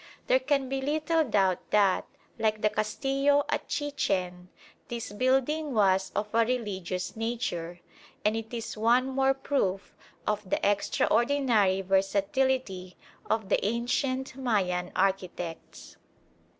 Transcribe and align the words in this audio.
There 0.25 0.39
can 0.39 0.67
be 0.67 0.81
little 0.81 1.23
doubt 1.23 1.69
that, 1.69 2.07
like 2.39 2.63
the 2.63 2.71
Castillo 2.71 3.43
at 3.49 3.67
Chichen, 3.67 4.49
this 4.87 5.11
building 5.13 5.75
was 5.75 6.11
of 6.15 6.27
a 6.33 6.43
religious 6.43 7.15
nature, 7.15 7.79
and 8.25 8.35
it 8.35 8.51
is 8.51 8.75
one 8.75 9.07
more 9.09 9.35
proof 9.35 9.95
of 10.25 10.49
the 10.49 10.57
extraordinary 10.67 11.81
versatility 11.81 12.97
of 13.29 13.49
the 13.49 13.63
ancient 13.63 14.35
Mayan 14.35 14.91
architects. 14.95 15.97